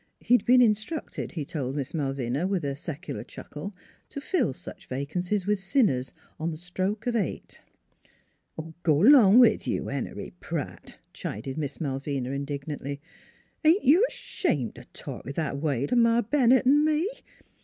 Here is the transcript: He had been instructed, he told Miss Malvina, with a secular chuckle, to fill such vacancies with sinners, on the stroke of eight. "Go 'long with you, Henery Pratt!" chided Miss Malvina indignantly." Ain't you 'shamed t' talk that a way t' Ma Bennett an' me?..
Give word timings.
He 0.19 0.33
had 0.33 0.45
been 0.45 0.63
instructed, 0.63 1.33
he 1.33 1.45
told 1.45 1.75
Miss 1.75 1.93
Malvina, 1.93 2.47
with 2.47 2.65
a 2.65 2.75
secular 2.75 3.23
chuckle, 3.23 3.71
to 4.09 4.19
fill 4.19 4.51
such 4.51 4.87
vacancies 4.87 5.45
with 5.45 5.59
sinners, 5.59 6.15
on 6.39 6.49
the 6.49 6.57
stroke 6.57 7.05
of 7.05 7.15
eight. 7.15 7.61
"Go 8.81 8.97
'long 8.97 9.37
with 9.37 9.67
you, 9.67 9.89
Henery 9.89 10.33
Pratt!" 10.39 10.97
chided 11.13 11.55
Miss 11.55 11.79
Malvina 11.79 12.31
indignantly." 12.31 12.99
Ain't 13.63 13.83
you 13.85 14.03
'shamed 14.09 14.73
t' 14.73 14.81
talk 14.91 15.25
that 15.33 15.53
a 15.53 15.57
way 15.57 15.85
t' 15.85 15.95
Ma 15.95 16.23
Bennett 16.23 16.65
an' 16.65 16.83
me?.. 16.83 17.07